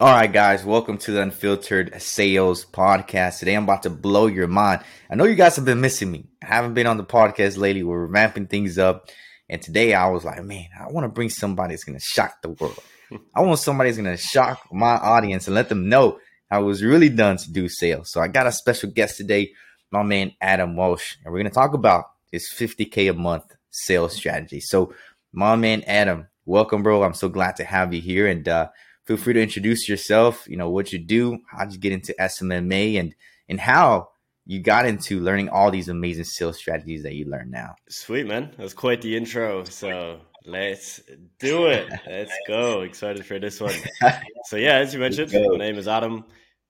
[0.00, 3.40] All right, guys, welcome to the Unfiltered Sales Podcast.
[3.40, 4.82] Today I'm about to blow your mind.
[5.10, 6.28] I know you guys have been missing me.
[6.40, 7.82] I haven't been on the podcast lately.
[7.82, 9.08] We're ramping things up.
[9.48, 12.42] And today I was like, man, I want to bring somebody that's going to shock
[12.42, 12.78] the world.
[13.34, 16.20] I want somebody that's going to shock my audience and let them know
[16.52, 18.12] it was really done to do sales.
[18.12, 19.50] So I got a special guest today,
[19.90, 24.14] my man Adam Walsh, and we're going to talk about his 50K a month sales
[24.14, 24.60] strategy.
[24.60, 24.94] So,
[25.32, 27.02] my man Adam, welcome, bro.
[27.02, 28.28] I'm so glad to have you here.
[28.28, 28.68] And, uh,
[29.08, 30.46] feel free to introduce yourself.
[30.46, 33.14] You know what you do, how'd you get into SMMA, and
[33.48, 34.10] and how
[34.44, 37.74] you got into learning all these amazing sales strategies that you learn now.
[37.88, 39.64] Sweet man, that was quite the intro.
[39.64, 41.00] So let's
[41.38, 41.90] do it.
[42.06, 42.82] Let's go.
[42.82, 43.74] Excited for this one.
[44.44, 46.24] So yeah, as you mentioned, my name is Adam.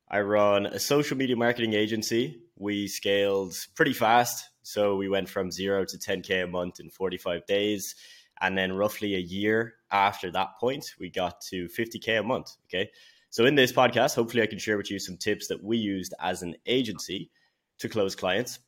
[0.09, 2.41] I run a social media marketing agency.
[2.57, 4.49] We scaled pretty fast.
[4.63, 7.97] So we went from zero to 10K a month in 45 days.
[8.41, 12.57] And then roughly a year after that point, we got to 50K a month.
[12.67, 12.91] Okay.
[13.31, 16.15] So in this podcast, hopefully I can share with you some tips that we used
[16.21, 17.31] as an agency
[17.79, 18.59] to close clients.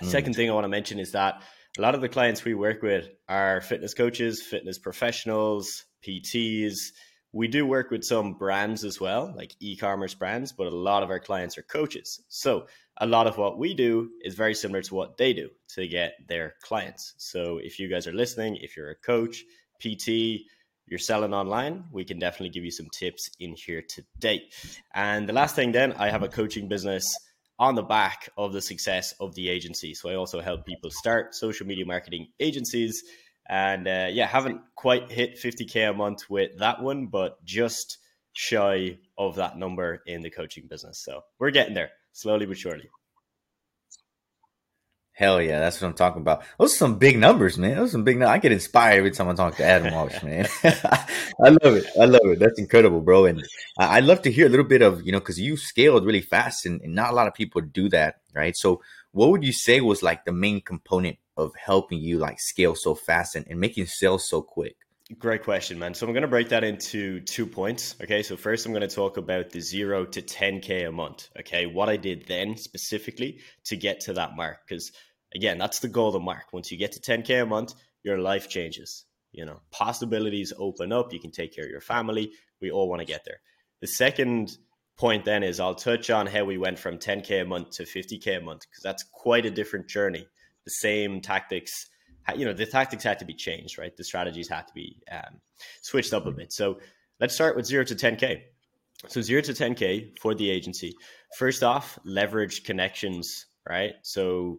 [0.00, 0.06] Mm.
[0.06, 1.42] Second thing I want to mention is that
[1.78, 6.92] a lot of the clients we work with are fitness coaches, fitness professionals, PTs.
[7.32, 11.02] We do work with some brands as well, like e commerce brands, but a lot
[11.02, 12.20] of our clients are coaches.
[12.28, 12.66] So
[13.00, 16.14] a lot of what we do is very similar to what they do to get
[16.28, 17.14] their clients.
[17.16, 19.42] So if you guys are listening, if you're a coach,
[19.80, 20.42] PT,
[20.86, 24.42] you're selling online, we can definitely give you some tips in here today.
[24.94, 27.06] And the last thing, then, I have a coaching business
[27.58, 29.94] on the back of the success of the agency.
[29.94, 33.02] So I also help people start social media marketing agencies.
[33.48, 37.98] And uh, yeah, haven't quite hit 50K a month with that one, but just
[38.32, 41.02] shy of that number in the coaching business.
[41.02, 41.90] So we're getting there
[42.20, 42.88] slowly but surely.
[45.12, 46.44] Hell yeah, that's what I'm talking about.
[46.58, 47.76] Those are some big numbers, man.
[47.76, 48.16] Those are some big.
[48.16, 48.36] numbers.
[48.36, 50.48] I get inspired every time I talk to Adam Walsh, man.
[50.64, 51.86] I love it.
[52.00, 52.38] I love it.
[52.38, 53.26] That's incredible, bro.
[53.26, 53.44] And
[53.78, 56.64] I'd love to hear a little bit of you know because you scaled really fast,
[56.64, 58.56] and, and not a lot of people do that, right?
[58.56, 58.80] So,
[59.12, 62.94] what would you say was like the main component of helping you like scale so
[62.94, 64.76] fast and, and making sales so quick?
[65.18, 65.92] Great question, man.
[65.94, 67.96] So I'm going to break that into two points.
[68.00, 68.22] Okay.
[68.22, 71.28] So first, I'm going to talk about the zero to 10K a month.
[71.40, 71.66] Okay.
[71.66, 74.58] What I did then specifically to get to that mark.
[74.68, 74.92] Because
[75.34, 76.52] again, that's the the mark.
[76.52, 79.04] Once you get to 10K a month, your life changes.
[79.32, 81.12] You know, possibilities open up.
[81.12, 82.32] You can take care of your family.
[82.60, 83.40] We all want to get there.
[83.80, 84.56] The second
[84.96, 88.38] point then is I'll touch on how we went from 10K a month to 50K
[88.38, 90.28] a month because that's quite a different journey.
[90.64, 91.89] The same tactics
[92.36, 93.96] you know the tactics had to be changed, right?
[93.96, 95.40] The strategies had to be um,
[95.82, 96.52] switched up a bit.
[96.52, 96.78] So
[97.20, 98.42] let's start with zero to 10k.
[99.08, 100.94] So zero to 10k for the agency.
[101.38, 103.94] First off, leverage connections, right?
[104.02, 104.58] So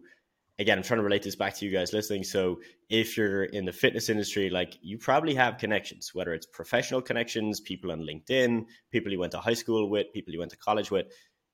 [0.58, 2.24] again, I'm trying to relate this back to you guys listening.
[2.24, 7.02] So if you're in the fitness industry, like you probably have connections, whether it's professional
[7.02, 10.58] connections, people on LinkedIn, people you went to high school with, people you went to
[10.58, 11.06] college with.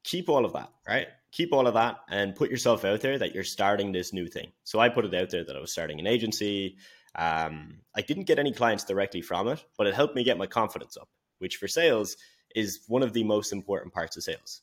[0.04, 1.08] Keep all of that, right?
[1.32, 4.52] Keep all of that and put yourself out there that you're starting this new thing.
[4.64, 6.76] So I put it out there that I was starting an agency.
[7.14, 10.46] Um, I didn't get any clients directly from it, but it helped me get my
[10.46, 12.16] confidence up, which for sales
[12.54, 14.62] is one of the most important parts of sales.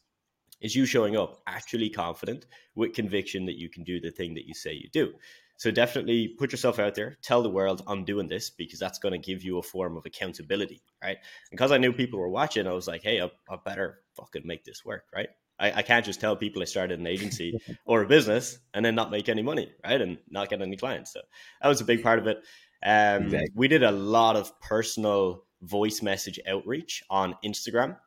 [0.61, 4.47] Is you showing up actually confident with conviction that you can do the thing that
[4.47, 5.13] you say you do.
[5.57, 9.13] So definitely put yourself out there, tell the world I'm doing this because that's going
[9.13, 11.17] to give you a form of accountability, right?
[11.49, 14.65] Because I knew people were watching, I was like, hey, I, I better fucking make
[14.65, 15.29] this work, right?
[15.59, 18.95] I, I can't just tell people I started an agency or a business and then
[18.95, 20.01] not make any money, right?
[20.01, 21.13] And not get any clients.
[21.13, 21.21] So
[21.61, 22.37] that was a big part of it.
[22.83, 23.51] Um, exactly.
[23.55, 27.97] We did a lot of personal voice message outreach on Instagram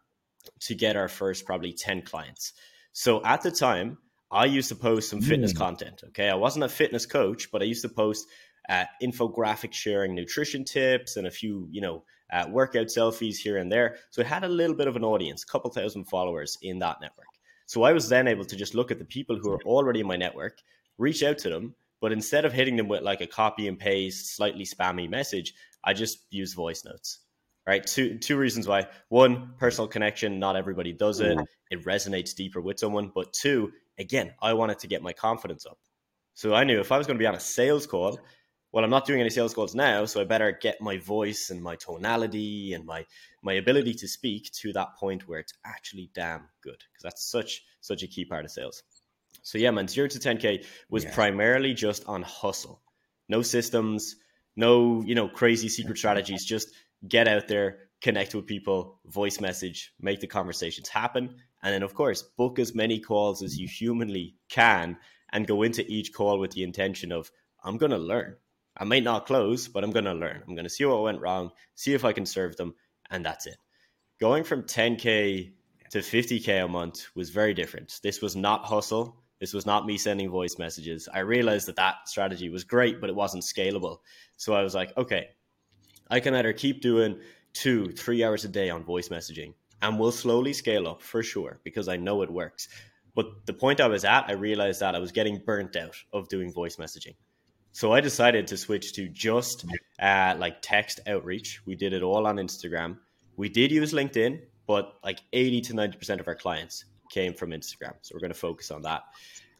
[0.60, 2.52] to get our first probably 10 clients.
[2.92, 3.98] So at the time,
[4.30, 5.58] I used to post some fitness mm.
[5.58, 6.02] content.
[6.08, 6.28] Okay.
[6.28, 8.26] I wasn't a fitness coach, but I used to post
[8.68, 13.72] uh, infographic sharing nutrition tips and a few, you know, uh, workout selfies here and
[13.72, 13.96] there.
[14.10, 17.00] So it had a little bit of an audience, a couple thousand followers in that
[17.00, 17.26] network.
[17.68, 20.06] So I was then able to just look at the people who are already in
[20.06, 20.62] my network,
[20.96, 24.34] reach out to them, but instead of hitting them with like a copy and paste,
[24.34, 25.52] slightly spammy message,
[25.84, 27.18] I just use voice notes.
[27.66, 27.86] Right.
[27.86, 28.86] Two two reasons why.
[29.10, 30.38] One, personal connection.
[30.38, 31.38] Not everybody does it.
[31.70, 33.12] It resonates deeper with someone.
[33.14, 35.78] But two, again, I wanted to get my confidence up.
[36.32, 38.18] So I knew if I was going to be on a sales call,
[38.70, 41.62] well, I'm not doing any sales calls now, so I better get my voice and
[41.62, 43.06] my tonality and my
[43.42, 47.62] my ability to speak to that point where it's actually damn good because that's such
[47.80, 48.82] such a key part of sales.
[49.42, 51.14] So yeah, man, zero to 10k was yeah.
[51.14, 52.82] primarily just on hustle,
[53.28, 54.16] no systems,
[54.54, 56.44] no you know crazy secret strategies.
[56.44, 56.68] Just
[57.06, 61.94] get out there, connect with people, voice message, make the conversations happen, and then of
[61.94, 64.98] course book as many calls as you humanly can,
[65.32, 67.30] and go into each call with the intention of
[67.64, 68.36] I'm going to learn.
[68.78, 70.42] I might not close, but I'm going to learn.
[70.46, 72.74] I'm going to see what went wrong, see if I can serve them,
[73.10, 73.56] and that's it.
[74.20, 75.52] going from 10k
[75.90, 77.98] to 50k a month was very different.
[78.02, 79.22] This was not hustle.
[79.40, 81.08] This was not me sending voice messages.
[81.12, 83.98] I realized that that strategy was great, but it wasn't scalable.
[84.36, 85.28] So I was like, okay,
[86.10, 87.20] I can either keep doing
[87.52, 91.60] two, three hours a day on voice messaging, and we'll slowly scale up for sure
[91.64, 92.68] because I know it works.
[93.14, 96.28] But the point I was at, I realized that I was getting burnt out of
[96.28, 97.14] doing voice messaging.
[97.78, 99.64] So I decided to switch to just
[100.00, 101.60] uh, like text outreach.
[101.64, 102.98] We did it all on Instagram.
[103.36, 107.94] We did use LinkedIn, but like 80 to 90% of our clients came from Instagram.
[108.02, 109.02] So we're going to focus on that.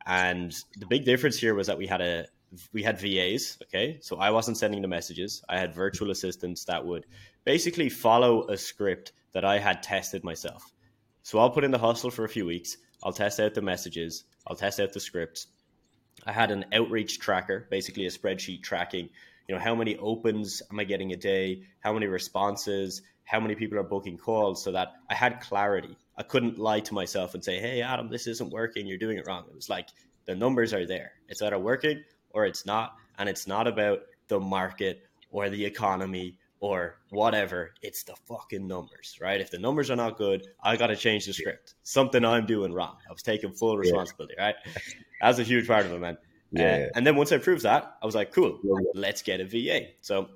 [0.05, 2.27] And the big difference here was that we had a
[2.73, 4.01] we had VAs, okay?
[4.03, 5.45] So I wasn't sending the messages.
[5.49, 7.07] I had virtual assistants that would
[7.45, 10.65] basically follow a script that I had tested myself.
[11.23, 12.79] So I'll put in the hustle for a few weeks.
[13.05, 14.25] I'll test out the messages.
[14.45, 15.47] I'll test out the scripts.
[16.27, 19.09] I had an outreach tracker, basically a spreadsheet tracking,
[19.49, 21.63] you know, how many opens am I getting a day?
[21.81, 23.01] How many responses?
[23.25, 25.97] How many people are booking calls so that I had clarity.
[26.17, 28.87] I couldn't lie to myself and say, Hey, Adam, this isn't working.
[28.87, 29.45] You're doing it wrong.
[29.49, 29.89] It was like
[30.27, 31.13] the numbers are there.
[31.29, 32.95] It's either working or it's not.
[33.19, 37.71] And it's not about the market or the economy or whatever.
[37.83, 39.41] It's the fucking numbers, right?
[39.41, 41.75] If the numbers are not good, I got to change the script.
[41.83, 42.97] Something I'm doing wrong.
[43.09, 44.45] I was taking full responsibility, yeah.
[44.47, 44.55] right?
[45.21, 46.19] That's a huge part of it, man.
[46.51, 46.87] Yeah.
[46.87, 48.59] Uh, and then once I proved that, I was like, cool,
[48.95, 49.89] let's get a VA.
[50.01, 50.29] So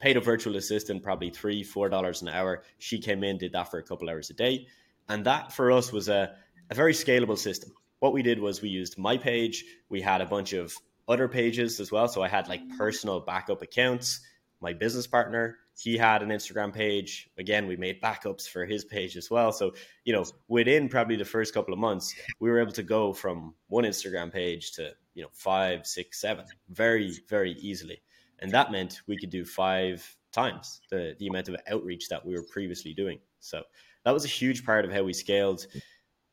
[0.00, 2.62] paid a virtual assistant probably three, four dollars an hour.
[2.78, 4.66] She came in, did that for a couple hours a day.
[5.08, 6.34] And that for us was a,
[6.70, 7.72] a very scalable system.
[8.00, 10.74] What we did was we used my page, we had a bunch of
[11.06, 12.08] other pages as well.
[12.08, 14.20] So I had like personal backup accounts
[14.64, 17.28] my business partner he had an instagram page.
[17.38, 19.52] Again we made backups for his page as well.
[19.52, 19.74] So
[20.04, 23.54] you know within probably the first couple of months we were able to go from
[23.68, 28.02] one instagram page to you know five six seven very very easily.
[28.40, 32.34] And that meant we could do five times the, the amount of outreach that we
[32.34, 33.20] were previously doing.
[33.40, 33.62] So
[34.04, 35.66] that was a huge part of how we scaled.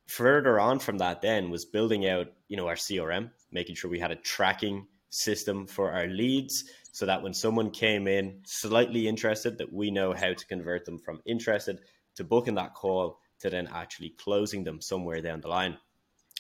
[0.08, 4.00] Further on from that then was building out you know our crm making sure we
[4.00, 9.58] had a tracking system for our leads so that when someone came in slightly interested
[9.58, 11.80] that we know how to convert them from interested
[12.16, 15.78] to booking that call to then actually closing them somewhere down the line.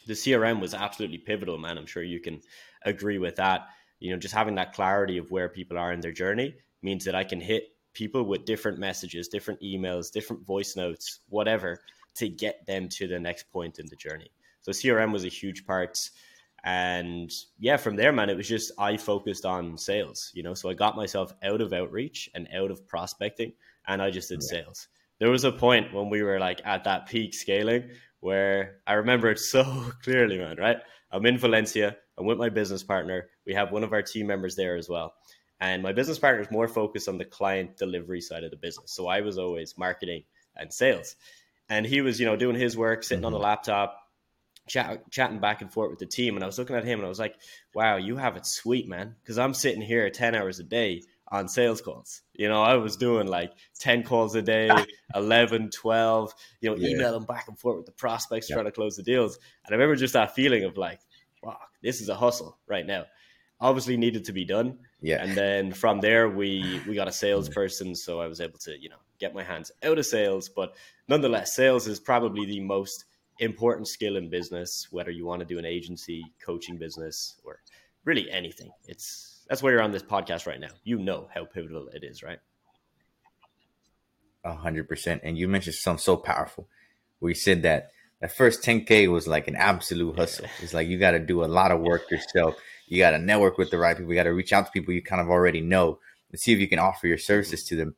[0.07, 1.77] The crm was absolutely pivotal man.
[1.77, 2.41] I'm sure you can
[2.83, 3.67] agree with that.
[3.99, 7.13] You know just having that clarity of where people are in their journey means that
[7.13, 11.79] i can hit people with different messages different emails different voice notes whatever
[12.15, 14.31] to get them to the next point in the journey.
[14.61, 15.97] So crm was a huge part
[16.63, 20.53] and yeah, from there, man, it was just I focused on sales, you know.
[20.53, 23.53] So I got myself out of outreach and out of prospecting,
[23.87, 24.61] and I just did yeah.
[24.61, 24.87] sales.
[25.19, 29.29] There was a point when we were like at that peak scaling where I remember
[29.31, 29.63] it so
[30.03, 30.57] clearly, man.
[30.57, 30.77] Right,
[31.11, 31.97] I'm in Valencia.
[32.17, 33.29] I'm with my business partner.
[33.47, 35.13] We have one of our team members there as well.
[35.59, 38.91] And my business partner is more focused on the client delivery side of the business.
[38.91, 40.23] So I was always marketing
[40.55, 41.15] and sales.
[41.69, 43.27] And he was, you know, doing his work, sitting mm-hmm.
[43.27, 44.00] on the laptop,
[44.67, 47.05] chat, chatting back and forth with the team, and I was looking at him and
[47.05, 47.35] I was like,
[47.73, 51.47] "Wow, you have it sweet, man." Because I'm sitting here ten hours a day on
[51.47, 52.21] sales calls.
[52.33, 54.69] You know, I was doing like 10 calls a day,
[55.15, 56.89] 11, 12, you know, yeah.
[56.89, 58.55] emailing back and forth with the prospects yeah.
[58.55, 59.39] trying to close the deals.
[59.65, 60.99] And I remember just that feeling of like,
[61.41, 63.05] wow, this is a hustle right now.
[63.61, 64.79] Obviously needed to be done.
[65.01, 65.23] Yeah.
[65.23, 67.95] And then from there we we got a salesperson.
[67.95, 70.49] So I was able to, you know, get my hands out of sales.
[70.49, 70.75] But
[71.07, 73.05] nonetheless, sales is probably the most
[73.39, 77.59] important skill in business, whether you want to do an agency, coaching business, or
[78.05, 78.71] really anything.
[78.87, 80.69] It's that's why you're on this podcast right now.
[80.83, 82.39] You know how pivotal it is, right?
[84.43, 85.21] A hundred percent.
[85.23, 86.67] And you mentioned something so powerful
[87.19, 90.45] where you said that that first 10K was like an absolute hustle.
[90.61, 92.55] It's like you got to do a lot of work yourself.
[92.87, 94.11] You got to network with the right people.
[94.11, 95.99] You got to reach out to people you kind of already know
[96.31, 97.95] and see if you can offer your services to them.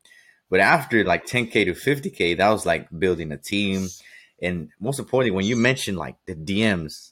[0.49, 3.87] But after like 10K to 50K, that was like building a team,
[4.43, 7.11] and most importantly, when you mention like the DMs,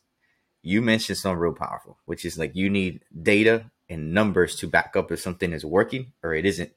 [0.62, 4.96] you mentioned something real powerful, which is like you need data and numbers to back
[4.96, 6.72] up if something is working or it isn't.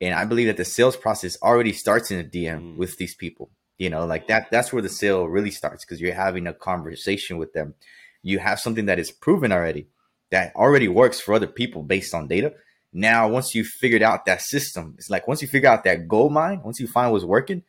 [0.00, 2.76] And I believe that the sales process already starts in a DM mm.
[2.76, 3.50] with these people.
[3.76, 7.36] You know, like that that's where the sale really starts because you're having a conversation
[7.36, 7.74] with them.
[8.22, 9.88] You have something that is proven already
[10.30, 12.54] that already works for other people based on data.
[12.92, 16.32] Now, once you figured out that system, it's like once you figure out that gold
[16.32, 17.62] mine, once you find what's working,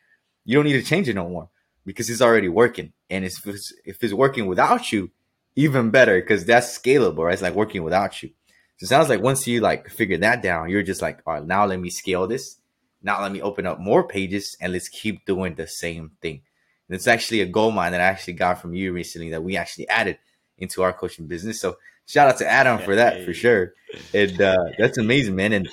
[0.46, 1.50] you don't need to change it no more
[1.90, 2.94] because it's already working.
[3.10, 5.10] And if it's, if it's working without you,
[5.56, 7.34] even better because that's scalable, right?
[7.34, 8.30] It's like working without you.
[8.78, 11.46] So it sounds like once you like figure that down, you're just like, all right,
[11.46, 12.58] now let me scale this.
[13.02, 16.42] Now let me open up more pages and let's keep doing the same thing.
[16.88, 19.58] And it's actually a goal mine that I actually got from you recently that we
[19.58, 20.20] actually added
[20.60, 21.60] into our coaching business.
[21.60, 23.74] So shout out to Adam for that for sure.
[24.14, 25.54] And uh, that's amazing, man.
[25.54, 25.70] And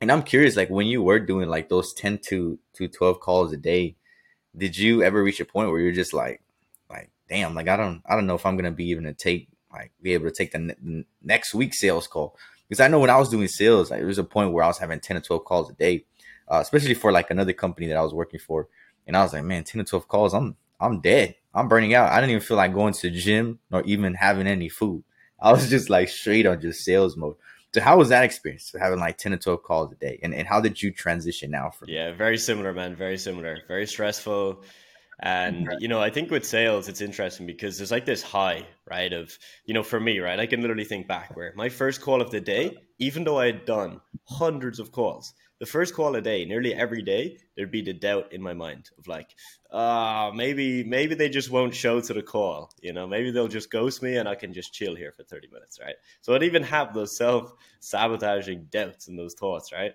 [0.00, 3.52] and I'm curious, like when you were doing like those 10 to to 12 calls
[3.52, 3.96] a day,
[4.56, 6.42] did you ever reach a point where you're just like,
[6.88, 9.48] like, damn, like I don't, I don't know if I'm gonna be even to take,
[9.72, 12.36] like, be able to take the, ne- next week sales call
[12.68, 14.68] because I know when I was doing sales, like, there was a point where I
[14.68, 16.04] was having ten to twelve calls a day,
[16.48, 18.68] uh, especially for like another company that I was working for,
[19.06, 22.10] and I was like, man, ten to twelve calls, I'm, I'm dead, I'm burning out.
[22.10, 25.04] I didn't even feel like going to the gym or even having any food.
[25.40, 27.36] I was just like straight on just sales mode.
[27.72, 30.18] So how was that experience having like 10 to 12 calls a day?
[30.22, 32.96] And, and how did you transition now from Yeah, very similar, man.
[32.96, 33.58] Very similar.
[33.68, 34.64] Very stressful.
[35.22, 39.12] And you know, I think with sales, it's interesting because there's like this high, right?
[39.12, 40.40] Of you know, for me, right?
[40.40, 43.46] I can literally think back where my first call of the day, even though I
[43.46, 47.82] had done hundreds of calls, the first call a day, nearly every day, there'd be
[47.82, 49.30] the doubt in my mind of like,
[49.70, 52.72] ah, uh, maybe maybe they just won't show to the call.
[52.82, 55.48] You know, maybe they'll just ghost me and I can just chill here for 30
[55.52, 55.94] minutes, right?
[56.22, 59.92] So I'd even have those self sabotaging doubts and those thoughts, right?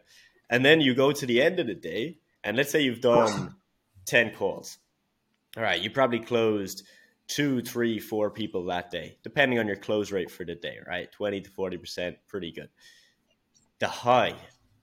[0.49, 3.55] And then you go to the end of the day, and let's say you've done
[4.05, 4.77] 10 calls
[5.57, 6.83] all right, you probably closed
[7.27, 11.11] two, three, four people that day, depending on your close rate for the day, right?
[11.11, 12.69] 20 to 40%, pretty good.
[13.79, 14.35] The high,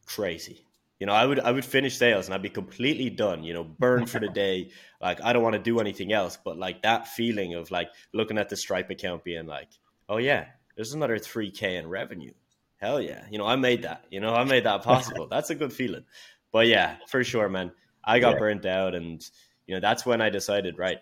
[0.07, 0.65] crazy.
[1.03, 3.65] You know, I would I would finish sales and I'd be completely done, you know,
[3.65, 4.71] burned for the day.
[5.01, 6.39] Like I don't want to do anything else.
[6.45, 9.67] But like that feeling of like looking at the Stripe account being like,
[10.09, 10.45] oh yeah,
[10.77, 12.31] there's another 3K in revenue.
[12.77, 13.25] Hell yeah.
[13.33, 14.05] You know, I made that.
[14.13, 15.27] You know, I made that possible.
[15.27, 16.05] That's a good feeling.
[16.53, 17.73] But yeah, for sure, man.
[18.05, 18.39] I got yeah.
[18.39, 19.29] burnt out and
[19.67, 20.99] you know, that's when I decided, right,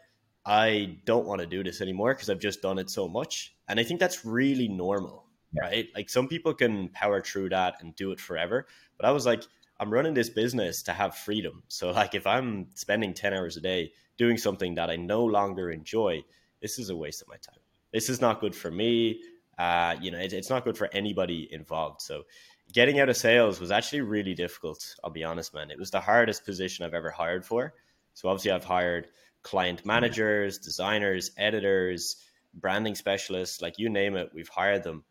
[0.46, 3.54] I don't want to do this anymore because I've just done it so much.
[3.68, 5.60] And I think that's really normal, yeah.
[5.60, 5.88] right?
[5.94, 8.66] Like some people can power through that and do it forever.
[8.96, 9.42] But I was like,
[9.80, 11.62] I'm running this business to have freedom.
[11.68, 15.70] So, like, if I'm spending 10 hours a day doing something that I no longer
[15.70, 16.22] enjoy,
[16.60, 17.58] this is a waste of my time.
[17.92, 19.22] This is not good for me.
[19.58, 22.02] Uh, you know, it, it's not good for anybody involved.
[22.02, 22.24] So,
[22.72, 24.94] getting out of sales was actually really difficult.
[25.02, 25.70] I'll be honest, man.
[25.70, 27.74] It was the hardest position I've ever hired for.
[28.14, 29.08] So obviously, I've hired
[29.42, 32.16] client managers, designers, editors,
[32.54, 35.04] branding specialists, like you name it, we've hired them.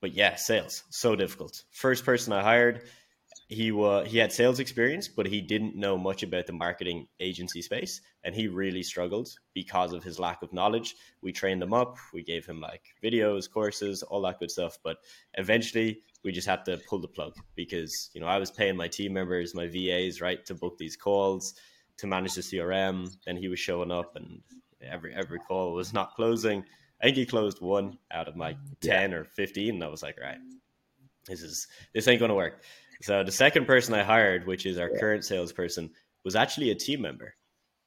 [0.00, 1.62] But yeah, sales so difficult.
[1.70, 2.82] First person I hired,
[3.50, 7.60] he was he had sales experience, but he didn't know much about the marketing agency
[7.60, 10.94] space, and he really struggled because of his lack of knowledge.
[11.20, 14.98] We trained him up, we gave him like videos, courses, all that good stuff, but
[15.34, 18.86] eventually we just had to pull the plug because you know I was paying my
[18.86, 21.54] team members, my VAs, right, to book these calls
[21.98, 23.10] to manage the CRM.
[23.26, 24.42] Then he was showing up, and
[24.80, 26.64] every every call was not closing.
[27.02, 29.16] I think he closed one out of like ten yeah.
[29.16, 29.74] or fifteen.
[29.74, 30.38] And I was like, right,
[31.26, 32.62] this is this ain't gonna work.
[33.02, 35.00] So the second person I hired, which is our yeah.
[35.00, 35.90] current salesperson,
[36.24, 37.34] was actually a team member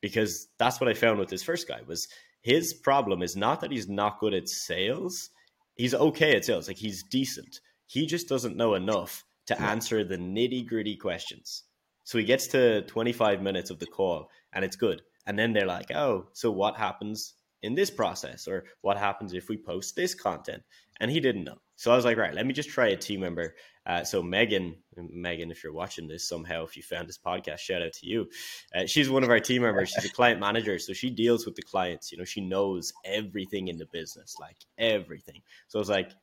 [0.02, 2.08] because that's what I found with this first guy was
[2.42, 5.30] his problem is not that he's not good at sales.
[5.76, 7.62] He's okay at sales, like he's decent.
[7.88, 11.64] He just doesn't know enough to answer the nitty gritty questions.
[12.04, 15.02] So he gets to 25 minutes of the call and it's good.
[15.26, 18.48] And then they're like, oh, so what happens in this process?
[18.48, 20.64] Or what happens if we post this content?
[21.00, 21.60] And he didn't know.
[21.76, 23.56] So I was like, right, let me just try a team member.
[23.86, 27.82] Uh, so Megan, Megan, if you're watching this somehow, if you found this podcast, shout
[27.82, 28.30] out to you.
[28.74, 29.90] Uh, she's one of our team members.
[29.90, 32.12] She's a client manager, so she deals with the clients.
[32.12, 35.42] You know, she knows everything in the business, like everything.
[35.68, 36.16] So I was like, "Do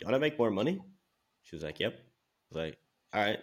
[0.00, 0.80] you want to make more money?"
[1.44, 2.78] She was like, "Yep." I was like,
[3.14, 3.42] "All right, do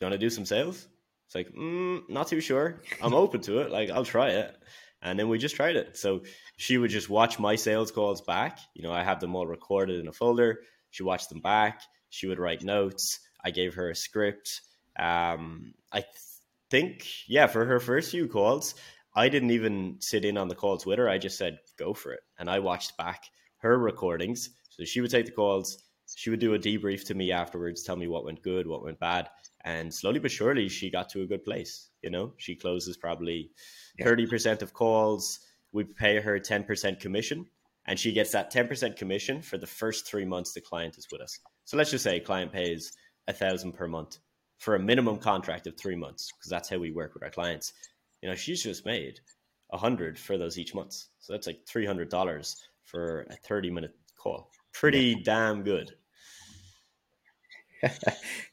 [0.00, 0.88] you want to do some sales?"
[1.32, 2.82] It's like, mm, not too sure.
[3.00, 3.70] I'm open to it.
[3.70, 4.54] Like, I'll try it.
[5.00, 5.96] And then we just tried it.
[5.96, 6.24] So
[6.58, 8.58] she would just watch my sales calls back.
[8.74, 10.60] You know, I have them all recorded in a folder.
[10.92, 11.82] She watched them back.
[12.10, 13.18] She would write notes.
[13.44, 14.60] I gave her a script.
[14.96, 16.14] Um, I th-
[16.70, 18.76] think, yeah, for her first few calls,
[19.16, 21.08] I didn't even sit in on the calls with her.
[21.08, 22.20] I just said, go for it.
[22.38, 23.24] And I watched back
[23.58, 24.50] her recordings.
[24.70, 25.82] So she would take the calls.
[26.14, 29.00] She would do a debrief to me afterwards, tell me what went good, what went
[29.00, 29.28] bad
[29.64, 33.50] and slowly but surely she got to a good place you know she closes probably
[33.98, 34.06] yeah.
[34.06, 35.40] 30% of calls
[35.72, 37.46] we pay her 10% commission
[37.86, 41.20] and she gets that 10% commission for the first three months the client is with
[41.20, 41.38] us.
[41.64, 42.92] So let's just say client pays
[43.28, 44.18] a thousand per month
[44.58, 47.72] for a minimum contract of three months because that's how we work with our clients.
[48.22, 49.20] You know she's just made
[49.72, 50.92] a hundred for those each month.
[51.18, 54.50] So that's like $300 for a 30 minute call.
[54.72, 55.22] Pretty yeah.
[55.24, 55.92] damn good.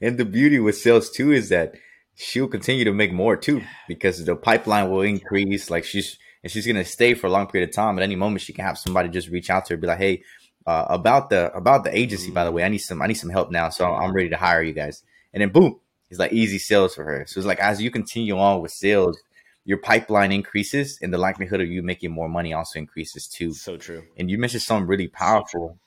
[0.02, 1.76] And the beauty with sales too is that
[2.16, 5.70] she'll continue to make more too because the pipeline will increase.
[5.70, 7.98] Like she's and she's gonna stay for a long period of time.
[7.98, 10.24] At any moment, she can have somebody just reach out to her, be like, "Hey,
[10.66, 13.30] uh, about the about the agency, by the way, I need some I need some
[13.30, 15.04] help now, so I'm ready to hire you guys."
[15.34, 15.80] And then boom,
[16.10, 17.26] it's like easy sales for her.
[17.28, 19.18] So it's like as you continue on with sales,
[19.66, 23.54] your pipeline increases, and the likelihood of you making more money also increases too.
[23.54, 24.04] So true.
[24.18, 25.78] And you mentioned something really powerful.
[25.78, 25.80] So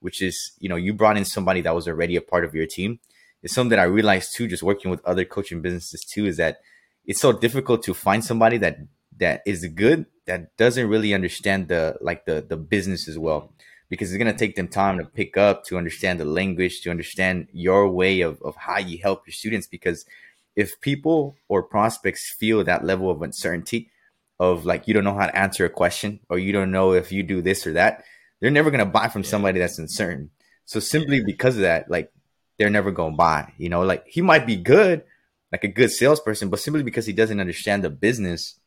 [0.00, 2.66] which is you know you brought in somebody that was already a part of your
[2.66, 3.00] team.
[3.42, 6.60] It's something that I realized too, just working with other coaching businesses too, is that
[7.06, 8.78] it's so difficult to find somebody that
[9.18, 13.52] that is good that doesn't really understand the like the the business as well.
[13.88, 16.90] Because it's going to take them time to pick up to understand the language to
[16.90, 19.68] understand your way of, of how you help your students.
[19.68, 20.04] Because
[20.56, 23.90] if people or prospects feel that level of uncertainty
[24.40, 27.12] of like you don't know how to answer a question or you don't know if
[27.12, 28.02] you do this or that
[28.40, 30.30] they're never going to buy from somebody that's uncertain.
[30.64, 32.10] So simply because of that like
[32.58, 33.82] they're never going to buy you know?
[33.82, 35.04] Like he might be good
[35.52, 38.58] like a good salesperson but simply because he doesn't understand the business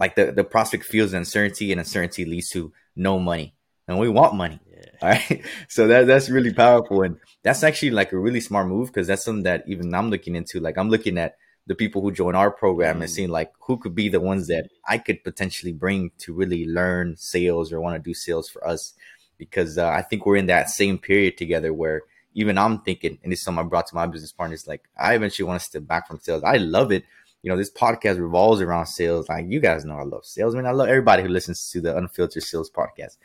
[0.00, 3.54] like the, the prospect feels uncertainty and uncertainty leads to no money.
[3.86, 4.84] And we want money yeah.
[5.02, 5.44] all right?
[5.68, 9.24] So that that's really powerful and that's actually like a really smart move because that's
[9.24, 10.58] something that even i'm looking into.
[10.58, 13.02] Like i'm looking at the people who join our program mm.
[13.02, 16.66] and seeing like who could be the ones that i could potentially bring to really
[16.66, 18.94] learn sales or want to do sales for us.
[19.36, 22.02] Because uh, i think we're in that same period together where
[22.34, 25.14] even i'm thinking and this is something i brought to my business partners like i
[25.14, 26.44] eventually want to step back from sales.
[26.44, 27.04] I love it
[27.42, 29.28] you know, this podcast revolves around sales.
[29.28, 30.54] Like you guys know, I love sales.
[30.54, 33.16] I mean, I love everybody who listens to the Unfiltered Sales podcast.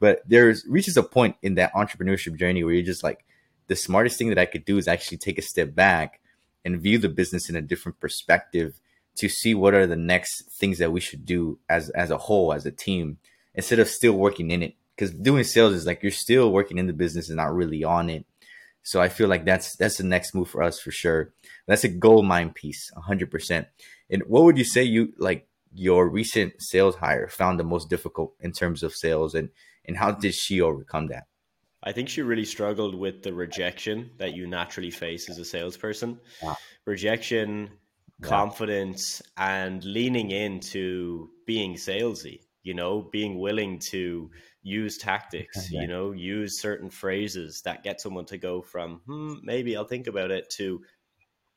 [0.00, 3.24] But there's reaches a point in that entrepreneurship journey where you're just like,
[3.66, 6.20] the smartest thing that I could do is actually take a step back
[6.64, 8.80] and view the business in a different perspective
[9.16, 12.52] to see what are the next things that we should do as as a whole,
[12.52, 13.18] as a team,
[13.54, 14.74] instead of still working in it.
[14.94, 18.10] Because doing sales is like you're still working in the business and not really on
[18.10, 18.26] it.
[18.84, 21.32] So I feel like that's that's the next move for us for sure.
[21.66, 23.66] That's a gold mine piece, hundred percent.
[24.10, 28.34] And what would you say you like your recent sales hire found the most difficult
[28.40, 29.48] in terms of sales, and
[29.86, 31.24] and how did she overcome that?
[31.82, 36.20] I think she really struggled with the rejection that you naturally face as a salesperson.
[36.42, 36.56] Wow.
[36.86, 37.70] Rejection,
[38.22, 38.28] yeah.
[38.28, 42.40] confidence, and leaning into being salesy.
[42.64, 44.30] You know, being willing to
[44.62, 49.76] use tactics, you know, use certain phrases that get someone to go from, hmm, maybe
[49.76, 50.80] I'll think about it to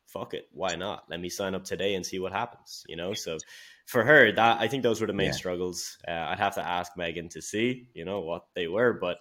[0.07, 1.03] fuck it, why not?
[1.09, 3.13] Let me sign up today and see what happens, you know?
[3.13, 3.37] So
[3.85, 5.33] for her, that I think those were the main yeah.
[5.33, 5.97] struggles.
[6.07, 9.17] Uh, I'd have to ask Megan to see, you know, what they were, but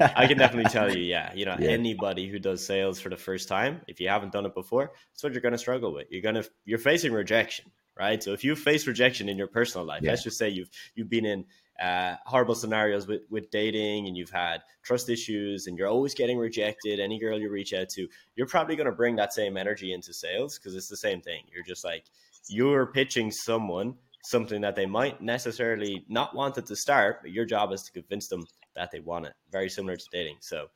[0.00, 1.70] I can definitely tell you, yeah, you know, yeah.
[1.70, 5.22] anybody who does sales for the first time, if you haven't done it before, that's
[5.22, 6.06] what you're going to struggle with.
[6.10, 7.66] You're going to, you're facing rejection,
[7.98, 8.22] right?
[8.22, 10.10] So if you face rejection in your personal life, yeah.
[10.10, 11.44] let's just say you've you've been in
[11.82, 16.38] uh, horrible scenarios with with dating and you've had trust issues and you're always getting
[16.38, 17.00] rejected.
[17.00, 20.12] Any girl you reach out to, you're probably going to bring that same energy into
[20.12, 21.42] sales because it's the same thing.
[21.52, 22.04] You're just like
[22.48, 27.44] you're pitching someone something that they might necessarily not want it to start, but your
[27.44, 29.32] job is to convince them that they want it.
[29.50, 30.36] Very similar to dating.
[30.40, 30.66] So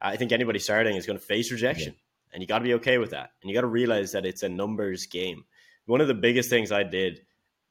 [0.00, 1.94] I think anybody starting is going to face rejection.
[1.94, 2.34] Yeah.
[2.34, 3.30] And you got to be okay with that.
[3.40, 5.44] And you got to realize that it's a numbers game
[5.88, 7.22] one of the biggest things I did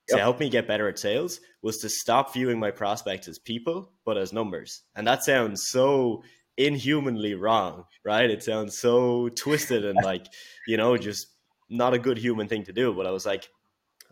[0.09, 3.91] to help me get better at sales was to stop viewing my prospects as people,
[4.05, 4.81] but as numbers.
[4.95, 6.23] And that sounds so
[6.57, 8.29] inhumanly wrong, right?
[8.29, 10.25] It sounds so twisted and like,
[10.65, 11.27] you know, just
[11.69, 12.91] not a good human thing to do.
[12.93, 13.49] But I was like,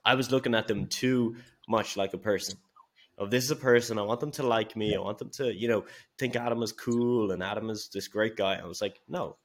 [0.04, 1.38] I was looking at them too
[1.68, 2.58] much like a person.
[3.18, 4.94] Of this is a person, I want them to like me.
[4.94, 5.86] I want them to, you know,
[6.20, 8.60] think Adam is cool and Adam is this great guy.
[8.62, 9.38] I was like, no,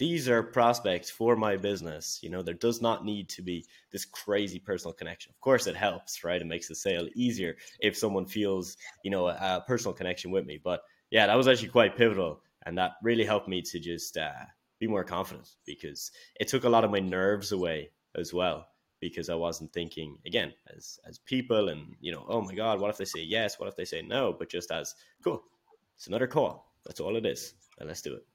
[0.00, 2.20] these are prospects for my business.
[2.22, 5.30] You know, there does not need to be this crazy personal connection.
[5.30, 6.40] Of course, it helps, right?
[6.40, 10.46] It makes the sale easier if someone feels, you know, a, a personal connection with
[10.46, 10.58] me.
[10.64, 12.40] But yeah, that was actually quite pivotal.
[12.64, 14.46] And that really helped me to just uh,
[14.78, 16.10] be more confident because
[16.40, 18.68] it took a lot of my nerves away as well
[19.00, 22.90] because I wasn't thinking again as as people and you know oh my god what
[22.90, 25.42] if they say yes what if they say no but just as cool
[25.96, 28.26] it's another call that's all it is and let's do it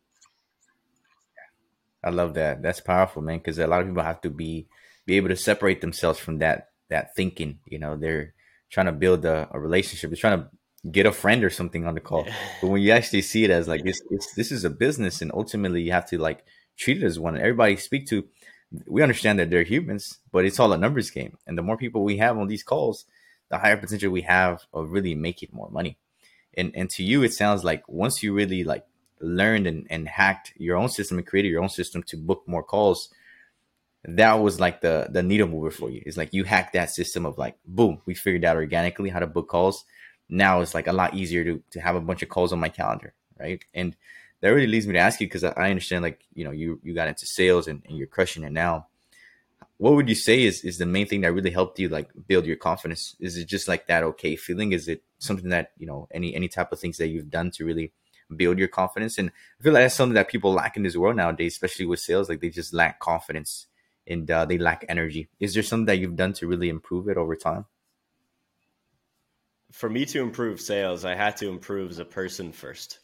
[2.06, 2.62] I love that.
[2.62, 3.40] That's powerful, man.
[3.40, 4.68] Because a lot of people have to be
[5.06, 7.60] be able to separate themselves from that that thinking.
[7.66, 8.34] You know, they're
[8.70, 10.10] trying to build a, a relationship.
[10.10, 10.50] They're trying to
[10.92, 12.28] get a friend or something on the call.
[12.62, 14.00] But when you actually see it as like this,
[14.36, 16.46] this is a business, and ultimately you have to like
[16.78, 17.38] treat it as one.
[17.38, 18.26] Everybody speak to,
[18.88, 21.38] we understand that they're humans, but it's all a numbers game.
[21.48, 23.06] And the more people we have on these calls,
[23.50, 25.98] the higher potential we have of really making more money.
[26.58, 28.86] And and to you, it sounds like once you really like
[29.26, 32.64] learned and, and hacked your own system and created your own system to book more
[32.64, 33.10] calls,
[34.08, 36.02] that was like the the needle mover for you.
[36.06, 39.28] It's like you hacked that system of like, boom, we figured out organically how to
[39.28, 39.86] book calls.
[40.30, 42.70] Now it's like a lot easier to to have a bunch of calls on my
[42.70, 43.64] calendar, right?
[43.74, 43.96] And
[44.42, 46.94] that really leads me to ask you because I understand like you know you you
[46.94, 48.88] got into sales and, and you're crushing it now.
[49.78, 52.46] What would you say is is the main thing that really helped you like build
[52.46, 53.16] your confidence?
[53.20, 54.72] Is it just like that okay feeling?
[54.72, 57.66] Is it something that you know any any type of things that you've done to
[57.66, 57.92] really
[58.36, 59.18] build your confidence.
[59.18, 62.00] And I feel like that's something that people lack in this world nowadays, especially with
[62.00, 62.30] sales.
[62.30, 63.68] Like they just lack confidence
[64.08, 65.30] and uh, they lack energy.
[65.40, 67.66] Is there something that you've done to really improve it over time?
[69.72, 73.00] For me to improve sales, I had to improve as a person first.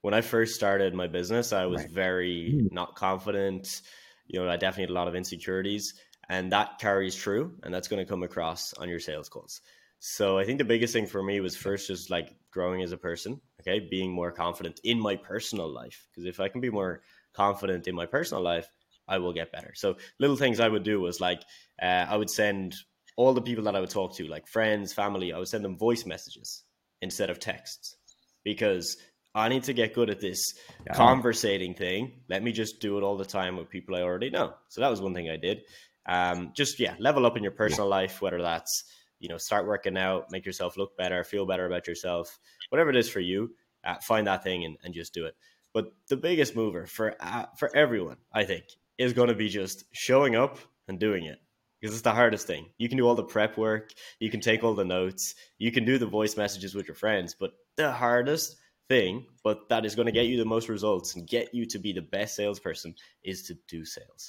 [0.00, 1.90] When I first started my business, I was right.
[1.90, 2.74] very hmm.
[2.74, 3.82] not confident.
[4.26, 5.94] You know, I definitely had a lot of insecurities.
[6.28, 9.60] and that carries true and that's going to come across on your sales calls
[10.08, 12.96] so i think the biggest thing for me was first just like growing as a
[12.96, 17.02] person okay being more confident in my personal life because if i can be more
[17.34, 18.68] confident in my personal life
[19.08, 21.42] i will get better so little things i would do was like
[21.82, 22.74] uh, i would send
[23.16, 25.76] all the people that i would talk to like friends family i would send them
[25.76, 26.62] voice messages
[27.02, 27.96] instead of texts
[28.44, 28.96] because
[29.34, 30.54] I need to get good at this
[30.86, 30.94] yeah.
[30.94, 32.22] conversating thing.
[32.30, 34.54] Let me just do it all the time with people I already know.
[34.68, 35.60] So that was one thing I did.
[36.08, 37.96] Um, just yeah, level up in your personal yeah.
[37.96, 38.84] life, whether that's
[39.18, 42.38] you know start working out, make yourself look better, feel better about yourself,
[42.70, 43.54] whatever it is for you.
[43.84, 45.36] Uh, find that thing and, and just do it.
[45.72, 48.64] But the biggest mover for uh, for everyone, I think,
[48.98, 51.38] is going to be just showing up and doing it
[51.80, 52.66] because it's the hardest thing.
[52.78, 55.84] You can do all the prep work, you can take all the notes, you can
[55.84, 58.56] do the voice messages with your friends, but the hardest
[58.88, 61.78] thing, but that is going to get you the most results and get you to
[61.78, 64.28] be the best salesperson is to do sales.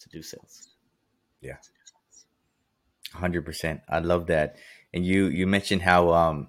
[0.00, 0.76] To do sales.
[1.40, 1.56] Yeah.
[3.16, 3.80] 100%.
[3.88, 4.56] I love that.
[4.92, 6.48] And you you mentioned how um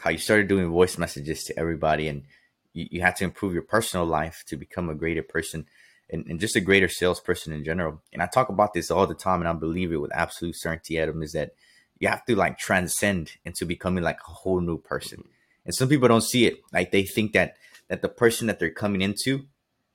[0.00, 2.24] how you started doing voice messages to everybody and
[2.72, 5.66] you, you had to improve your personal life to become a greater person
[6.10, 8.00] and, and just a greater salesperson in general.
[8.12, 10.98] And I talk about this all the time and I believe it with absolute certainty,
[10.98, 11.52] Adam, is that
[11.98, 15.24] you have to like transcend into becoming like a whole new person.
[15.64, 17.56] And some people don't see it like they think that
[17.88, 19.46] that the person that they're coming into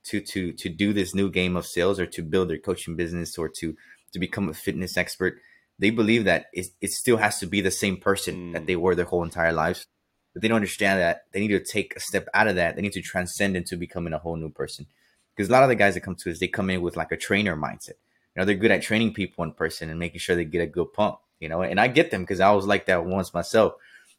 [0.04, 3.38] to to to do this new game of sales or to build their coaching business
[3.38, 3.76] or to
[4.12, 5.40] to become a fitness expert
[5.78, 8.52] they believe that it, it still has to be the same person mm.
[8.52, 9.86] that they were their whole entire lives
[10.32, 12.82] but they don't understand that they need to take a step out of that they
[12.82, 14.86] need to transcend into becoming a whole new person
[15.34, 17.12] because a lot of the guys that come to us they come in with like
[17.12, 17.88] a trainer mindset
[18.34, 20.66] you know they're good at training people in person and making sure they get a
[20.66, 23.74] good pump you know and i get them because i was like that once myself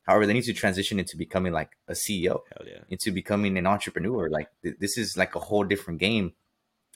[0.05, 2.79] However, they need to transition into becoming like a CEO, yeah.
[2.89, 4.29] into becoming an entrepreneur.
[4.29, 6.33] Like th- this is like a whole different game.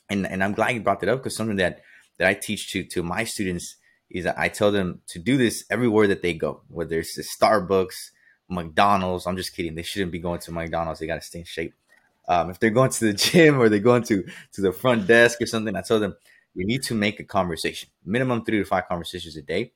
[0.08, 1.80] And and I'm glad you brought that up because something that
[2.18, 3.76] that I teach to to my students
[4.10, 7.22] is that I tell them to do this everywhere that they go, whether it's the
[7.22, 7.94] Starbucks,
[8.48, 9.26] McDonald's.
[9.26, 9.74] I'm just kidding.
[9.74, 11.00] They shouldn't be going to McDonald's.
[11.00, 11.74] They got to stay in shape.
[12.28, 15.40] Um, if they're going to the gym or they're going to to the front desk
[15.40, 16.16] or something, I tell them
[16.54, 19.72] you need to make a conversation, minimum three to five conversations a day,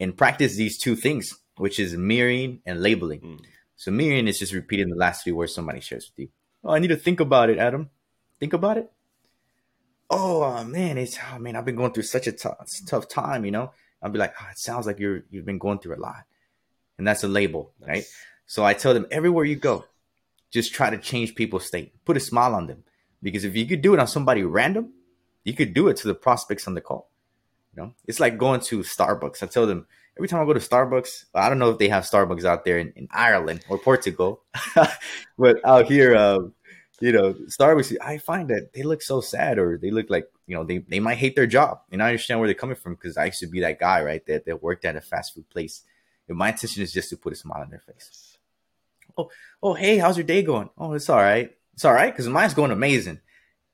[0.00, 3.20] and practice these two things which is mirroring and labeling.
[3.20, 3.40] Mm.
[3.76, 6.28] So mirroring is just repeating the last three words somebody shares with you.
[6.64, 7.90] Oh, I need to think about it, Adam.
[8.40, 8.90] Think about it.
[10.08, 12.48] Oh uh, man, it's oh man, I've been going through such a t-
[12.86, 13.72] tough time, you know.
[14.02, 16.24] I'll be like, oh, it sounds like you're you've been going through a lot,
[16.98, 17.88] and that's a label, nice.
[17.88, 18.04] right?
[18.46, 19.84] So I tell them everywhere you go,
[20.52, 22.84] just try to change people's state, put a smile on them,
[23.22, 24.92] because if you could do it on somebody random,
[25.44, 27.10] you could do it to the prospects on the call.
[27.74, 29.42] You know, it's like going to Starbucks.
[29.42, 32.04] I tell them every time I go to Starbucks, I don't know if they have
[32.04, 34.42] Starbucks out there in, in Ireland or Portugal,
[35.38, 36.38] but out here, uh,
[37.00, 40.56] you know, Starbucks, I find that they look so sad or they look like, you
[40.56, 41.80] know, they, they might hate their job.
[41.92, 44.24] And I understand where they're coming from because I used to be that guy, right?
[44.26, 45.82] That, that worked at a fast food place.
[46.28, 48.38] And my intention is just to put a smile on their face.
[49.18, 49.30] Oh,
[49.62, 50.70] oh, hey, how's your day going?
[50.78, 51.54] Oh, it's all right.
[51.74, 53.20] It's all right because mine's going amazing.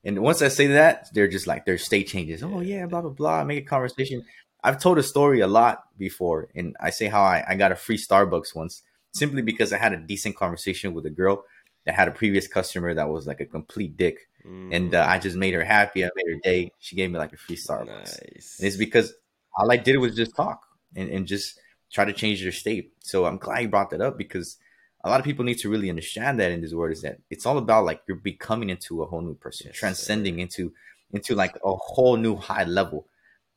[0.03, 2.43] And once I say that, they're just like their state changes.
[2.43, 3.39] Oh yeah, blah blah blah.
[3.39, 4.25] I Make a conversation.
[4.61, 7.75] I've told a story a lot before, and I say how I, I got a
[7.75, 8.83] free Starbucks once
[9.13, 11.45] simply because I had a decent conversation with a girl
[11.85, 14.73] that had a previous customer that was like a complete dick, mm.
[14.73, 16.05] and uh, I just made her happy.
[16.05, 16.71] I made her day.
[16.79, 18.55] She gave me like a free Starbucks, nice.
[18.59, 19.13] and it's because
[19.57, 20.61] all I did was just talk
[20.95, 21.59] and, and just
[21.91, 22.93] try to change their state.
[22.99, 24.57] So I'm glad you brought that up because
[25.03, 27.45] a lot of people need to really understand that in this world is that it's
[27.45, 30.41] all about like you're becoming into a whole new person, yes, transcending sir.
[30.41, 30.73] into
[31.11, 33.07] into like a whole new high level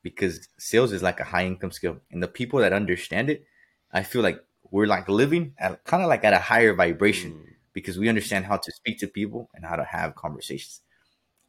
[0.02, 3.44] because sales is like a high income skill and the people that understand it
[3.92, 4.38] i feel like
[4.70, 7.55] we're like living at kind of like at a higher vibration mm.
[7.76, 10.80] Because we understand how to speak to people and how to have conversations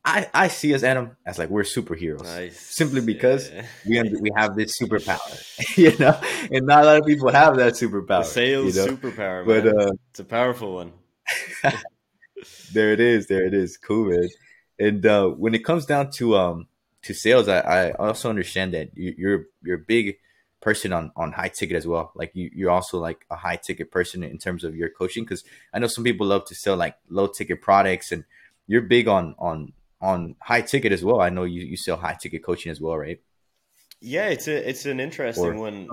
[0.05, 2.59] i i see us adam as like we're superheroes nice.
[2.59, 3.65] simply because yeah.
[3.87, 6.19] we under, we have this superpower you know
[6.51, 8.91] and not a lot of people have that superpower the sales you know?
[8.91, 9.79] superpower but man.
[9.79, 10.91] uh it's a powerful one
[12.73, 14.27] there it is there it is cool man
[14.77, 16.67] and uh when it comes down to um
[17.07, 20.17] to sales, I, I also understand that you, you're you're big
[20.61, 22.11] person on on high ticket as well.
[22.15, 25.43] Like you, you're also like a high ticket person in terms of your coaching because
[25.73, 28.23] I know some people love to sell like low ticket products, and
[28.67, 31.21] you're big on on on high ticket as well.
[31.21, 33.19] I know you you sell high ticket coaching as well, right?
[34.01, 35.87] Yeah, it's a it's an interesting or, one.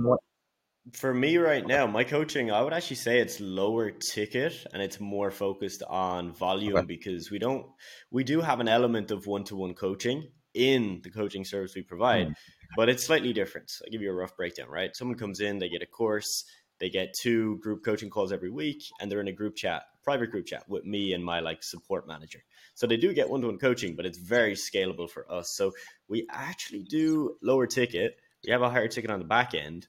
[0.93, 5.01] For me right now, my coaching, I would actually say it's lower ticket and it's
[5.01, 6.85] more focused on volume okay.
[6.87, 7.65] because we don't
[8.11, 11.83] we do have an element of one to one coaching in the coaching service we
[11.83, 12.35] provide, mm.
[12.77, 13.71] But it's slightly different.
[13.85, 14.95] I'll give you a rough breakdown, right?
[14.95, 16.45] Someone comes in, they get a course,
[16.81, 20.31] they get two group coaching calls every week, and they're in a group chat private
[20.31, 22.45] group chat with me and my like support manager.
[22.75, 25.55] So they do get one to one coaching, but it's very scalable for us.
[25.57, 25.73] So
[26.09, 28.17] we actually do lower ticket.
[28.47, 29.89] We have a higher ticket on the back end,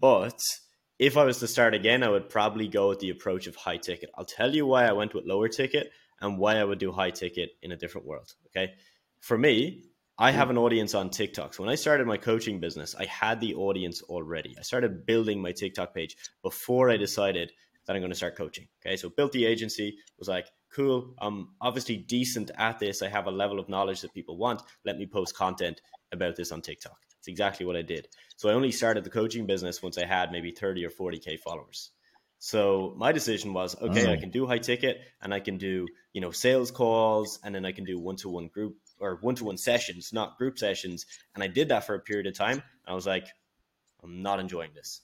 [0.00, 0.38] but
[0.98, 3.76] if I was to start again, I would probably go with the approach of high
[3.76, 4.10] ticket.
[4.16, 7.10] I'll tell you why I went with lower ticket and why I would do high
[7.10, 8.32] ticket in a different world.
[8.48, 8.72] Okay.
[9.20, 9.84] For me,
[10.20, 11.54] I have an audience on TikTok.
[11.54, 14.54] So when I started my coaching business, I had the audience already.
[14.58, 17.50] I started building my TikTok page before I decided
[17.86, 18.68] that I'm going to start coaching.
[18.84, 18.96] Okay.
[18.96, 23.00] So built the agency, was like, cool, I'm obviously decent at this.
[23.00, 24.60] I have a level of knowledge that people want.
[24.84, 25.80] Let me post content
[26.12, 26.98] about this on TikTok.
[27.18, 28.06] It's exactly what I did.
[28.36, 31.92] So I only started the coaching business once I had maybe 30 or 40K followers.
[32.40, 34.10] So my decision was, okay, mm.
[34.10, 37.64] I can do high ticket and I can do, you know, sales calls and then
[37.64, 41.06] I can do one-to-one group or one-to-one sessions, not group sessions.
[41.34, 42.62] And I did that for a period of time.
[42.86, 43.26] I was like,
[44.02, 45.02] I'm not enjoying this.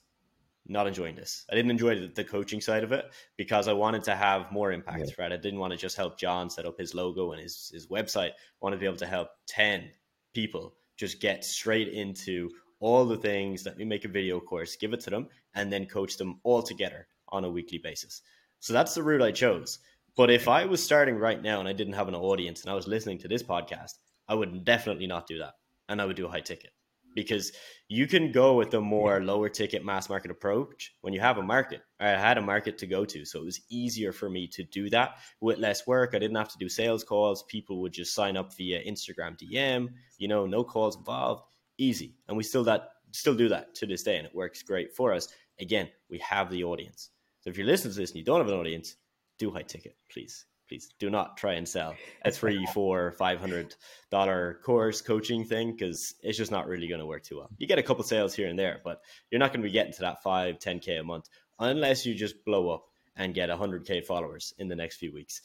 [0.67, 1.45] Not enjoying this.
[1.49, 3.05] I didn't enjoy the, coaching side of it
[3.37, 5.23] because I wanted to have more impact, yeah.
[5.23, 5.31] right?
[5.31, 8.31] I didn't want to just help John set up his logo and his, his website.
[8.31, 9.89] I wanted to be able to help 10
[10.33, 14.93] people just get straight into all the things that we make a video course, give
[14.93, 18.21] it to them, and then coach them all together on a weekly basis.
[18.59, 19.79] So that's the route I chose.
[20.17, 22.73] But if I was starting right now and I didn't have an audience and I
[22.73, 23.93] was listening to this podcast,
[24.27, 25.53] I would definitely not do that.
[25.87, 26.71] And I would do a high ticket
[27.13, 27.51] because
[27.87, 31.43] you can go with a more lower ticket mass market approach when you have a
[31.43, 31.81] market.
[31.99, 34.89] I had a market to go to, so it was easier for me to do
[34.89, 36.11] that with less work.
[36.13, 37.43] I didn't have to do sales calls.
[37.43, 41.43] People would just sign up via Instagram DM, you know, no calls involved,
[41.77, 42.15] easy.
[42.27, 45.13] And we still that still do that to this day and it works great for
[45.13, 45.27] us.
[45.59, 47.11] Again, we have the audience.
[47.41, 48.95] So if you're listening to this and you don't have an audience,
[49.37, 50.45] do high ticket, please.
[50.67, 51.95] Please do not try and sell
[52.25, 53.73] a three, four, five hundred
[54.11, 57.49] dollar course coaching thing because it's just not really going to work too well.
[57.57, 58.99] You get a couple sales here and there, but
[59.31, 62.43] you're not going to be getting to that five, 10k a month unless you just
[62.43, 62.83] blow up
[63.15, 65.41] and get 100k followers in the next few weeks.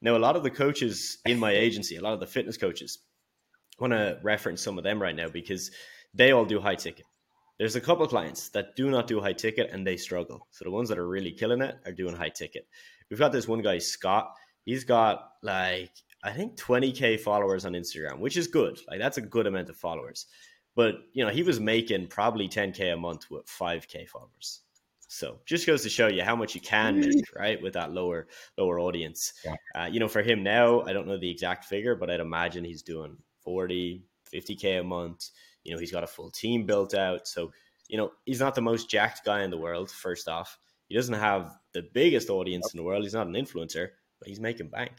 [0.00, 2.98] Now, a lot of the coaches in my agency, a lot of the fitness coaches,
[3.78, 5.70] I want to reference some of them right now because
[6.14, 7.06] they all do high ticket.
[7.58, 10.48] There's a couple clients that do not do high ticket and they struggle.
[10.50, 12.66] So the ones that are really killing it are doing high ticket.
[13.12, 14.32] We've got this one guy, Scott.
[14.64, 15.92] He's got like
[16.24, 18.80] I think 20k followers on Instagram, which is good.
[18.88, 20.24] Like that's a good amount of followers.
[20.74, 24.60] But you know, he was making probably 10k a month with 5k followers.
[25.08, 28.28] So just goes to show you how much you can make, right, with that lower
[28.56, 29.34] lower audience.
[29.44, 29.56] Yeah.
[29.74, 32.64] Uh, you know, for him now, I don't know the exact figure, but I'd imagine
[32.64, 35.28] he's doing 40, 50k a month.
[35.64, 37.28] You know, he's got a full team built out.
[37.28, 37.52] So,
[37.88, 40.56] you know, he's not the most jacked guy in the world, first off.
[40.92, 43.02] He doesn't have the biggest audience in the world.
[43.02, 44.92] He's not an influencer, but he's making bank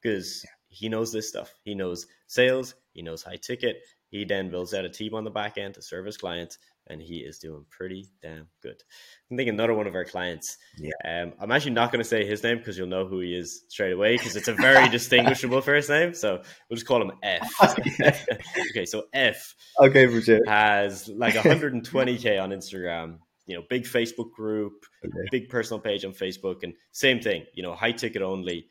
[0.00, 1.52] because he knows this stuff.
[1.64, 3.82] He knows sales, he knows high ticket.
[4.08, 7.02] He then builds out a team on the back end to serve his clients and
[7.02, 8.82] he is doing pretty damn good.
[9.30, 10.56] I think another one of our clients.
[10.78, 10.92] Yeah.
[11.04, 13.64] Um, I'm actually not going to say his name because you'll know who he is
[13.68, 16.14] straight away because it's a very distinguishable first name.
[16.14, 17.52] So we'll just call him F.
[18.70, 19.54] okay, so F.
[19.78, 20.40] Okay, for sure.
[20.46, 23.18] Has like 120k on Instagram.
[23.46, 25.28] You know, big Facebook group, okay.
[25.30, 27.44] big personal page on Facebook, and same thing.
[27.54, 28.68] You know, high ticket only.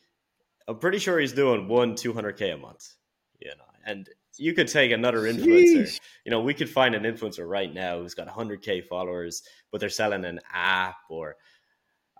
[0.67, 2.93] I'm pretty sure he's doing one 200k a month.
[3.39, 5.83] You know, and you could take another influencer.
[5.83, 5.99] Sheesh.
[6.25, 9.89] You know, we could find an influencer right now who's got 100k followers, but they're
[9.89, 11.35] selling an app or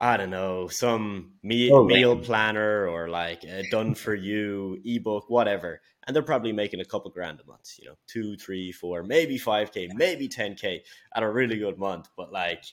[0.02, 5.30] I don't know, some me- oh, meal planner or like a done for you ebook,
[5.30, 5.82] whatever.
[6.06, 9.40] And they're probably making a couple grand a month, you know, two, three, four, maybe
[9.40, 10.80] 5K, maybe 10K
[11.16, 12.10] at a really good month.
[12.18, 12.66] But like,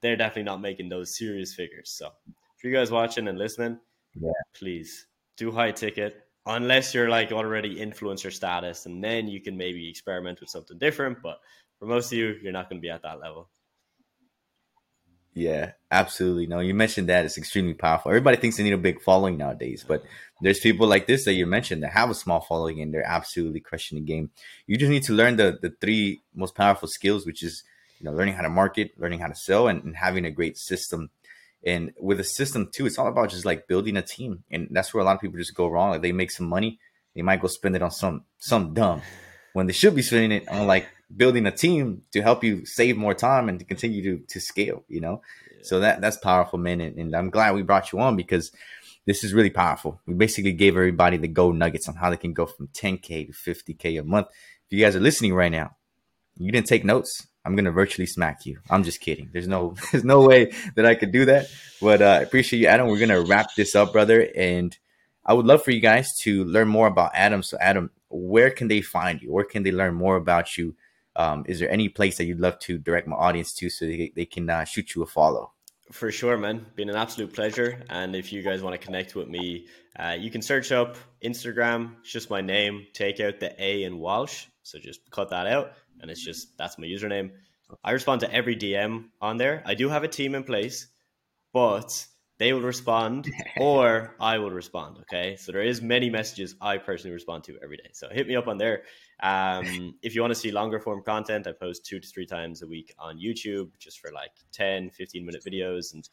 [0.00, 1.90] they're definitely not making those serious figures.
[1.90, 2.10] So
[2.56, 3.78] if you guys watching and listening,
[4.14, 4.30] yeah.
[4.54, 9.88] please do high ticket, unless you're like already influencer status, and then you can maybe
[9.88, 11.18] experiment with something different.
[11.22, 11.38] But
[11.78, 13.48] for most of you, you're not going to be at that level.
[15.38, 16.48] Yeah, absolutely.
[16.48, 18.10] No, you mentioned that it's extremely powerful.
[18.10, 20.02] Everybody thinks they need a big following nowadays, but
[20.40, 23.60] there's people like this that you mentioned that have a small following and they're absolutely
[23.60, 24.30] crushing the game.
[24.66, 27.62] You just need to learn the the three most powerful skills, which is
[28.00, 30.58] you know learning how to market, learning how to sell, and, and having a great
[30.58, 31.10] system
[31.64, 34.44] and with a system too, it's all about just like building a team.
[34.50, 35.90] And that's where a lot of people just go wrong.
[35.90, 36.78] Like they make some money,
[37.14, 39.02] they might go spend it on some some dumb
[39.52, 42.96] when they should be spending it on like building a team to help you save
[42.96, 45.22] more time and to continue to to scale, you know?
[45.50, 45.58] Yeah.
[45.62, 46.80] So that that's powerful, man.
[46.80, 48.52] And, and I'm glad we brought you on because
[49.06, 50.00] this is really powerful.
[50.06, 53.32] We basically gave everybody the gold nuggets on how they can go from 10K to
[53.32, 54.26] 50K a month.
[54.66, 55.76] If you guys are listening right now,
[56.36, 58.58] you didn't take notes, I'm gonna virtually smack you.
[58.68, 59.30] I'm just kidding.
[59.32, 61.46] There's no there's no way that I could do that.
[61.80, 62.88] But uh, I appreciate you, Adam.
[62.88, 64.28] We're gonna wrap this up, brother.
[64.36, 64.76] And
[65.24, 67.42] I would love for you guys to learn more about Adam.
[67.42, 69.32] So, Adam, where can they find you?
[69.32, 70.76] Where can they learn more about you?
[71.18, 74.12] Um, is there any place that you'd love to direct my audience to so they,
[74.14, 75.52] they can uh, shoot you a follow?
[75.90, 76.66] For sure, man.
[76.76, 77.82] Been an absolute pleasure.
[77.90, 79.66] And if you guys want to connect with me,
[79.98, 81.96] uh, you can search up Instagram.
[82.00, 82.86] It's just my name.
[82.92, 84.46] Take out the A in Walsh.
[84.62, 85.72] So just cut that out.
[86.00, 87.32] And it's just, that's my username.
[87.82, 89.62] I respond to every DM on there.
[89.66, 90.86] I do have a team in place,
[91.52, 92.06] but
[92.38, 93.28] they will respond
[93.58, 94.98] or I will respond.
[95.00, 95.36] Okay.
[95.36, 97.90] So there is many messages I personally respond to every day.
[97.92, 98.82] So hit me up on there.
[99.20, 102.62] Um, if you want to see longer form content, I post two to three times
[102.62, 105.92] a week on YouTube just for like 10, 15 minute videos.
[105.94, 106.08] And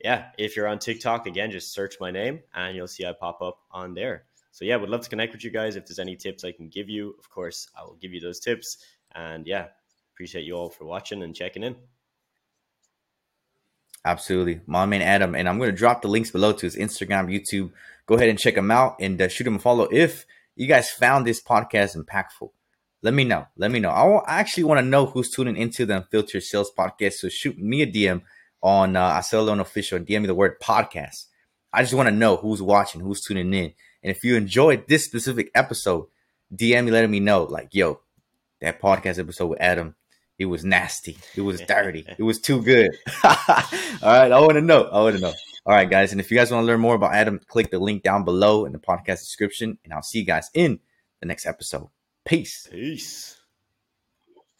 [0.00, 3.42] yeah, if you're on TikTok, again, just search my name and you'll see I pop
[3.42, 4.24] up on there.
[4.52, 5.76] So yeah, would love to connect with you guys.
[5.76, 8.40] If there's any tips I can give you, of course, I will give you those
[8.40, 8.78] tips.
[9.14, 9.66] And yeah,
[10.14, 11.76] appreciate you all for watching and checking in.
[14.04, 14.60] Absolutely.
[14.66, 15.34] My man Adam.
[15.34, 17.72] And I'm going to drop the links below to his Instagram, YouTube.
[18.06, 19.88] Go ahead and check him out and uh, shoot him a follow.
[19.90, 22.50] If you guys found this podcast impactful,
[23.02, 23.46] let me know.
[23.56, 23.90] Let me know.
[23.90, 27.14] I, actually want to know who's tuning into the Unfiltered Sales Podcast.
[27.14, 28.22] So shoot me a DM
[28.62, 31.26] on uh, Assael Official and DM me the word podcast.
[31.72, 33.72] I just want to know who's watching, who's tuning in.
[34.02, 36.06] And if you enjoyed this specific episode,
[36.54, 38.00] DM me letting me know, like, yo,
[38.60, 39.94] that podcast episode with Adam
[40.38, 41.16] it was nasty.
[41.34, 42.04] It was dirty.
[42.18, 42.90] it was too good.
[43.24, 43.32] All
[44.02, 44.32] right.
[44.32, 44.84] I want to know.
[44.84, 45.32] I want to know.
[45.66, 46.12] All right, guys.
[46.12, 48.66] And if you guys want to learn more about Adam, click the link down below
[48.66, 49.78] in the podcast description.
[49.82, 50.78] And I'll see you guys in
[51.20, 51.88] the next episode.
[52.24, 52.68] Peace.
[52.70, 53.35] Peace.